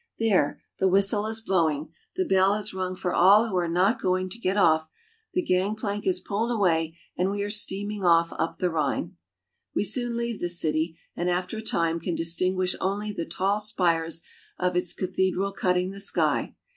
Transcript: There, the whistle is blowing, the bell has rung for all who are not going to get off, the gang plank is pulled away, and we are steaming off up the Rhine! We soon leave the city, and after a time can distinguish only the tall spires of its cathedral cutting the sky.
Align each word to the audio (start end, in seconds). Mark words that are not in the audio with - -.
There, 0.17 0.63
the 0.79 0.87
whistle 0.87 1.27
is 1.27 1.41
blowing, 1.41 1.93
the 2.15 2.25
bell 2.25 2.55
has 2.55 2.73
rung 2.73 2.95
for 2.95 3.13
all 3.13 3.47
who 3.47 3.55
are 3.57 3.67
not 3.67 4.01
going 4.01 4.31
to 4.31 4.39
get 4.39 4.57
off, 4.57 4.89
the 5.35 5.43
gang 5.43 5.75
plank 5.75 6.07
is 6.07 6.19
pulled 6.19 6.49
away, 6.49 6.97
and 7.15 7.29
we 7.29 7.43
are 7.43 7.51
steaming 7.51 8.03
off 8.03 8.33
up 8.39 8.57
the 8.57 8.71
Rhine! 8.71 9.15
We 9.75 9.83
soon 9.83 10.17
leave 10.17 10.39
the 10.39 10.49
city, 10.49 10.97
and 11.15 11.29
after 11.29 11.57
a 11.57 11.61
time 11.61 11.99
can 11.99 12.15
distinguish 12.15 12.75
only 12.81 13.11
the 13.13 13.27
tall 13.27 13.59
spires 13.59 14.23
of 14.57 14.75
its 14.75 14.91
cathedral 14.93 15.51
cutting 15.51 15.91
the 15.91 15.99
sky. 15.99 16.55